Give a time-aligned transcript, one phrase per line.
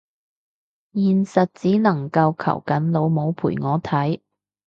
[0.93, 4.19] 現實只能夠求緊老母陪我睇